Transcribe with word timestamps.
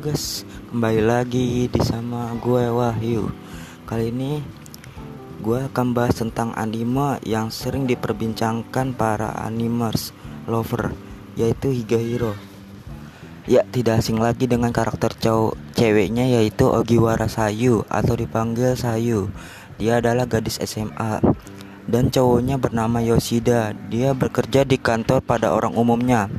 guys, 0.00 0.40
kembali 0.72 1.04
lagi 1.04 1.68
di 1.68 1.80
sama 1.84 2.32
gue 2.40 2.64
Wahyu. 2.72 3.28
Kali 3.84 4.08
ini 4.08 4.40
gue 5.44 5.68
akan 5.68 5.92
bahas 5.92 6.16
tentang 6.16 6.56
anime 6.56 7.20
yang 7.28 7.52
sering 7.52 7.84
diperbincangkan 7.84 8.96
para 8.96 9.36
animers 9.44 10.16
lover, 10.48 10.96
yaitu 11.36 11.76
Higahiro. 11.76 12.32
Ya, 13.44 13.68
tidak 13.68 14.00
asing 14.00 14.16
lagi 14.16 14.48
dengan 14.48 14.72
karakter 14.72 15.12
cowok 15.12 15.60
ceweknya 15.76 16.24
yaitu 16.24 16.64
Ogiwara 16.64 17.28
Sayu 17.28 17.84
atau 17.92 18.16
dipanggil 18.16 18.80
Sayu. 18.80 19.28
Dia 19.76 20.00
adalah 20.00 20.24
gadis 20.24 20.56
SMA 20.64 21.20
dan 21.84 22.08
cowoknya 22.08 22.56
bernama 22.56 23.04
Yoshida. 23.04 23.76
Dia 23.92 24.16
bekerja 24.16 24.64
di 24.64 24.80
kantor 24.80 25.20
pada 25.20 25.52
orang 25.52 25.76
umumnya 25.76 26.32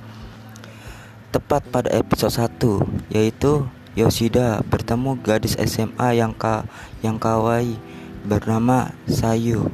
tepat 1.35 1.67
pada 1.67 1.91
episode 1.91 2.31
1 2.31 3.11
yaitu 3.11 3.67
Yoshida 3.91 4.63
bertemu 4.71 5.19
gadis 5.19 5.59
SMA 5.59 6.15
yang 6.15 6.31
ka 6.31 6.63
yang 7.03 7.19
kawaii 7.19 7.75
bernama 8.23 8.95
Sayu. 9.03 9.67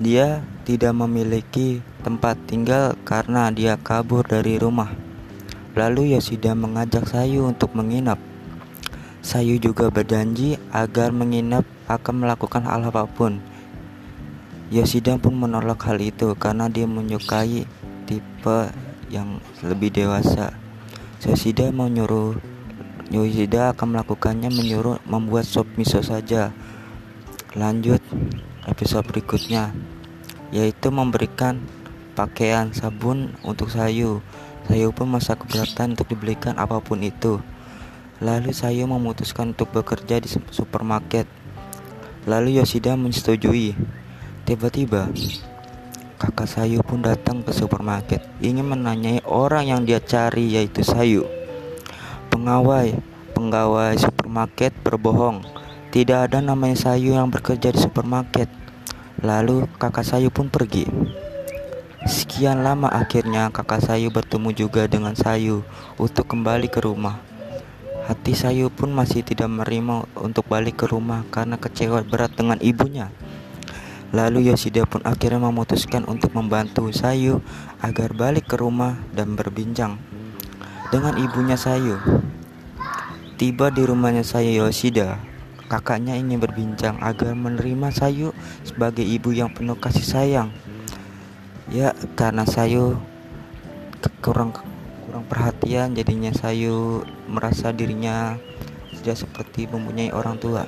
Dia 0.00 0.40
tidak 0.64 0.96
memiliki 0.96 1.84
tempat 2.00 2.40
tinggal 2.48 2.96
karena 3.04 3.52
dia 3.52 3.76
kabur 3.76 4.24
dari 4.24 4.56
rumah. 4.56 4.88
Lalu 5.76 6.16
Yoshida 6.16 6.56
mengajak 6.56 7.04
Sayu 7.04 7.44
untuk 7.44 7.76
menginap. 7.76 8.16
Sayu 9.20 9.60
juga 9.60 9.92
berjanji 9.92 10.56
agar 10.72 11.12
menginap 11.12 11.68
akan 11.92 12.24
melakukan 12.24 12.64
hal 12.64 12.88
apa 12.88 13.04
pun. 13.04 13.44
Yoshida 14.72 15.20
pun 15.20 15.36
menolak 15.36 15.84
hal 15.84 16.00
itu 16.00 16.32
karena 16.40 16.72
dia 16.72 16.88
menyukai 16.88 17.68
tipe 18.08 18.87
yang 19.08 19.42
lebih 19.64 19.92
dewasa. 19.92 20.54
Yoshida 21.24 21.74
menyuruh 21.74 22.38
Yoshida 23.08 23.72
akan 23.72 23.96
melakukannya 23.96 24.52
menyuruh 24.52 25.00
membuat 25.08 25.48
sop 25.48 25.66
miso 25.80 26.04
saja. 26.04 26.52
Lanjut 27.56 28.04
episode 28.68 29.08
berikutnya 29.08 29.72
yaitu 30.52 30.88
memberikan 30.88 31.60
pakaian 32.16 32.72
sabun 32.72 33.32
untuk 33.44 33.72
Sayu. 33.72 34.20
Sayu 34.68 34.92
pun 34.92 35.08
masa 35.08 35.36
keberatan 35.36 35.96
untuk 35.96 36.12
dibelikan 36.12 36.56
apa 36.60 36.80
pun 36.84 37.00
itu. 37.00 37.40
Lalu 38.20 38.52
Sayu 38.52 38.84
memutuskan 38.84 39.56
untuk 39.56 39.72
bekerja 39.72 40.20
di 40.20 40.28
supermarket. 40.28 41.24
Lalu 42.28 42.60
Yoshida 42.60 42.98
menyetujui. 42.98 43.72
Tiba-tiba 44.44 45.12
Kakak 46.18 46.50
Sayu 46.50 46.82
pun 46.82 46.98
datang 46.98 47.46
ke 47.46 47.54
supermarket 47.54 48.18
ingin 48.42 48.66
menanyai 48.66 49.22
orang 49.22 49.70
yang 49.70 49.86
dia 49.86 50.02
cari 50.02 50.50
yaitu 50.50 50.82
Sayu. 50.82 51.22
Pengawai, 52.26 52.98
pengawai 53.38 53.94
supermarket 53.94 54.74
berbohong. 54.82 55.46
Tidak 55.94 56.26
ada 56.26 56.42
namanya 56.42 56.74
Sayu 56.74 57.14
yang 57.14 57.30
bekerja 57.30 57.70
di 57.70 57.78
supermarket. 57.78 58.50
Lalu 59.22 59.70
kakak 59.78 60.02
Sayu 60.02 60.26
pun 60.34 60.50
pergi. 60.50 60.90
Sekian 62.02 62.66
lama 62.66 62.90
akhirnya 62.90 63.54
kakak 63.54 63.86
Sayu 63.86 64.10
bertemu 64.10 64.50
juga 64.58 64.90
dengan 64.90 65.14
Sayu 65.14 65.62
untuk 66.02 66.26
kembali 66.26 66.66
ke 66.66 66.82
rumah. 66.82 67.22
Hati 68.10 68.34
Sayu 68.34 68.74
pun 68.74 68.90
masih 68.90 69.22
tidak 69.22 69.46
menerima 69.46 70.02
untuk 70.18 70.50
balik 70.50 70.82
ke 70.82 70.90
rumah 70.90 71.22
karena 71.30 71.54
kecewa 71.62 72.02
berat 72.02 72.34
dengan 72.34 72.58
ibunya. 72.58 73.14
Lalu 74.08 74.48
Yoshida 74.48 74.88
pun 74.88 75.04
akhirnya 75.04 75.36
memutuskan 75.36 76.08
untuk 76.08 76.32
membantu 76.32 76.88
Sayu 76.96 77.44
agar 77.84 78.16
balik 78.16 78.48
ke 78.48 78.56
rumah 78.56 78.96
dan 79.12 79.36
berbincang 79.36 80.00
dengan 80.88 81.12
ibunya 81.20 81.60
Sayu. 81.60 82.00
Tiba 83.36 83.68
di 83.68 83.84
rumahnya 83.84 84.24
Sayu 84.24 84.64
Yoshida, 84.64 85.20
kakaknya 85.68 86.16
ingin 86.16 86.40
berbincang 86.40 86.96
agar 87.04 87.36
menerima 87.36 87.92
Sayu 87.92 88.32
sebagai 88.64 89.04
ibu 89.04 89.30
yang 89.36 89.52
penuh 89.52 89.76
kasih 89.76 90.06
sayang. 90.08 90.48
Ya, 91.68 91.92
karena 92.16 92.48
Sayu 92.48 92.96
kurang 94.24 94.56
kurang 95.04 95.24
perhatian 95.28 95.92
jadinya 95.92 96.32
Sayu 96.32 97.04
merasa 97.28 97.76
dirinya 97.76 98.40
tidak 98.98 99.20
seperti 99.20 99.68
mempunyai 99.68 100.10
orang 100.16 100.40
tua. 100.40 100.64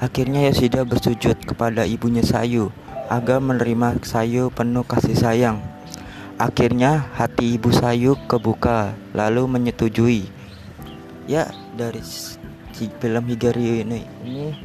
Akhirnya 0.00 0.48
Yoshida 0.48 0.80
bersujud 0.88 1.36
kepada 1.44 1.84
ibunya 1.84 2.24
Sayu 2.24 2.72
agar 3.12 3.36
menerima 3.36 4.00
Sayu 4.00 4.48
penuh 4.48 4.80
kasih 4.80 5.12
sayang. 5.12 5.60
Akhirnya 6.40 7.04
hati 7.12 7.60
ibu 7.60 7.68
Sayu 7.68 8.16
kebuka 8.24 8.96
lalu 9.12 9.44
menyetujui. 9.44 10.24
Ya 11.28 11.52
dari 11.76 12.00
film 12.72 13.24
Higari 13.28 13.84
ini, 13.84 14.08
ini 14.24 14.56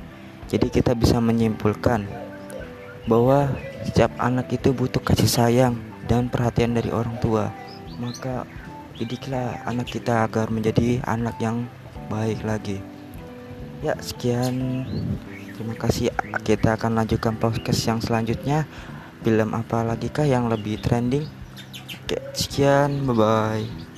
jadi 0.47 0.72
kita 0.72 0.96
bisa 0.96 1.19
menyimpulkan 1.19 2.07
bahwa 3.03 3.52
setiap 3.84 4.16
anak 4.23 4.47
itu 4.56 4.72
butuh 4.72 5.03
kasih 5.03 5.28
sayang 5.28 5.75
dan 6.07 6.31
perhatian 6.31 6.79
dari 6.79 6.96
orang 6.96 7.19
tua. 7.19 7.52
Maka 8.00 8.47
didiklah 8.96 9.67
anak 9.67 9.91
kita 9.91 10.31
agar 10.31 10.47
menjadi 10.47 11.03
anak 11.03 11.35
yang 11.44 11.67
baik 12.07 12.40
lagi 12.47 12.94
ya 13.84 13.96
sekian. 14.00 14.86
Terima 15.56 15.75
kasih. 15.75 16.12
Kita 16.44 16.75
akan 16.75 17.00
lanjutkan 17.00 17.40
podcast 17.40 17.80
yang 17.88 18.00
selanjutnya. 18.03 18.68
Film 19.24 19.56
apa 19.58 19.81
lagi 19.81 20.12
kah 20.12 20.28
yang 20.28 20.52
lebih 20.52 20.78
trending? 20.84 21.25
Oke, 22.06 22.19
sekian. 22.35 23.08
Bye 23.08 23.16
bye 23.16 23.94